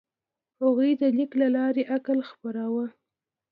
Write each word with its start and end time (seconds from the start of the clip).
هغوی 0.61 0.91
د 1.01 1.03
لیک 1.17 1.31
له 1.41 1.47
لارې 1.55 1.83
عقل 1.95 2.19
خپراوه. 2.29 2.85